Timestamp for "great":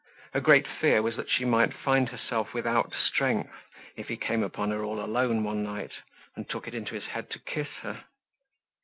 0.39-0.65